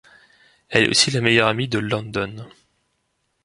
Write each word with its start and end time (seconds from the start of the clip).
Elle 0.69 0.85
est 0.85 0.89
aussi 0.89 1.11
la 1.11 1.21
meilleure 1.21 1.47
amie 1.47 1.67
de 1.67 1.77
London. 1.77 2.47